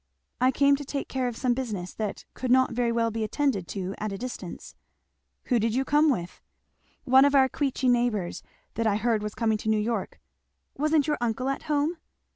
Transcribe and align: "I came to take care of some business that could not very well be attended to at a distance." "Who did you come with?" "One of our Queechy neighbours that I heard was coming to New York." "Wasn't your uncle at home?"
"I 0.41 0.49
came 0.49 0.75
to 0.77 0.83
take 0.83 1.07
care 1.07 1.27
of 1.27 1.37
some 1.37 1.53
business 1.53 1.93
that 1.93 2.25
could 2.33 2.49
not 2.49 2.71
very 2.71 2.91
well 2.91 3.11
be 3.11 3.23
attended 3.23 3.67
to 3.67 3.93
at 3.99 4.11
a 4.11 4.17
distance." 4.17 4.73
"Who 5.43 5.59
did 5.59 5.75
you 5.75 5.85
come 5.85 6.09
with?" 6.09 6.41
"One 7.03 7.23
of 7.23 7.35
our 7.35 7.47
Queechy 7.47 7.87
neighbours 7.87 8.41
that 8.73 8.87
I 8.87 8.95
heard 8.95 9.21
was 9.21 9.35
coming 9.35 9.59
to 9.59 9.69
New 9.69 9.77
York." 9.77 10.19
"Wasn't 10.75 11.05
your 11.05 11.19
uncle 11.21 11.49
at 11.49 11.61
home?" 11.69 11.97